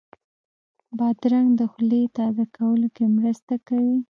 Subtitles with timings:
[0.97, 3.97] بادرنګ د خولې تازه کولو کې مرسته کوي.